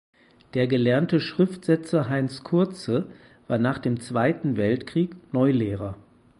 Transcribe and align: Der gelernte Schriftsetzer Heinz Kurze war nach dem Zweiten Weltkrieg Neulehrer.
Der 0.55 0.65
gelernte 0.65 1.19
Schriftsetzer 1.19 2.09
Heinz 2.09 2.43
Kurze 2.43 3.11
war 3.47 3.59
nach 3.59 3.77
dem 3.77 3.99
Zweiten 3.99 4.57
Weltkrieg 4.57 5.15
Neulehrer. 5.31 5.95